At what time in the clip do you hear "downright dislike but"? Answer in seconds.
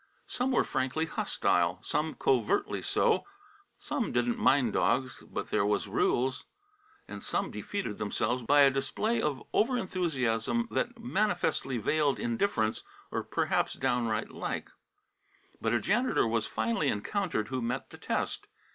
13.75-15.71